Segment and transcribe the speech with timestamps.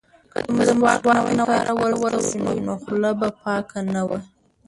[0.31, 1.03] که مسواک
[1.37, 4.19] نه وای کارول شوی نو خوله به پاکه نه وه.